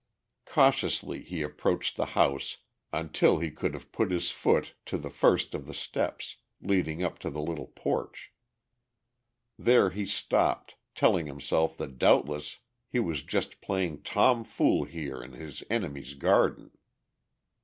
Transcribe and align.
Cautiously 0.47 1.21
he 1.21 1.43
approached 1.43 1.95
the 1.95 2.07
house 2.17 2.57
until 2.91 3.37
he 3.37 3.51
could 3.51 3.75
have 3.75 3.91
put 3.91 4.07
out 4.07 4.13
his 4.13 4.31
foot 4.31 4.73
to 4.87 4.97
the 4.97 5.11
first 5.11 5.53
of 5.53 5.67
the 5.67 5.75
steps 5.75 6.37
leading 6.59 7.03
up 7.03 7.19
to 7.19 7.29
the 7.29 7.39
little 7.39 7.67
porch. 7.67 8.33
There 9.59 9.91
he 9.91 10.07
stopped, 10.07 10.73
telling 10.95 11.27
himself 11.27 11.77
that 11.77 11.99
doubtless 11.99 12.57
he 12.89 12.97
was 12.99 13.21
just 13.21 13.61
playing 13.61 14.01
Tom 14.01 14.43
fool 14.43 14.85
here 14.85 15.21
in 15.21 15.33
his 15.33 15.61
enemy's 15.69 16.15
garden. 16.15 16.71